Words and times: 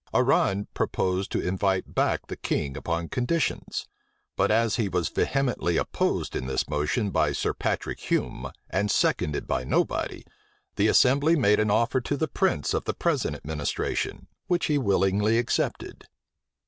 Arran 0.15 0.65
proposed 0.73 1.31
to 1.31 1.47
invite 1.47 1.93
back 1.93 2.25
the 2.25 2.35
king 2.35 2.75
upon 2.75 3.07
conditions; 3.07 3.87
but 4.35 4.49
as 4.49 4.77
he 4.77 4.89
was 4.89 5.09
vehemently 5.09 5.77
opposed 5.77 6.35
in 6.35 6.47
this 6.47 6.67
motion 6.67 7.11
by 7.11 7.31
Sir 7.31 7.53
Patrick 7.53 7.99
Hume, 7.99 8.51
and 8.71 8.89
seconded 8.89 9.45
by 9.45 9.63
nobody, 9.63 10.23
the 10.75 10.87
assembly 10.87 11.35
made 11.35 11.59
an 11.59 11.69
offer 11.69 12.01
to 12.01 12.17
the 12.17 12.27
prince 12.27 12.73
of 12.73 12.85
the 12.85 12.95
present 12.95 13.35
administration, 13.35 14.25
which 14.47 14.65
he 14.65 14.79
willingly 14.79 15.37
accepted. 15.37 16.05